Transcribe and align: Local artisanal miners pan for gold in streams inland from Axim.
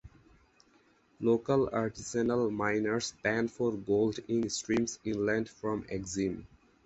Local 1.19 1.67
artisanal 1.71 2.51
miners 2.51 3.13
pan 3.21 3.49
for 3.49 3.73
gold 3.77 4.17
in 4.27 4.49
streams 4.49 4.97
inland 5.03 5.47
from 5.47 5.85
Axim. 5.91 6.47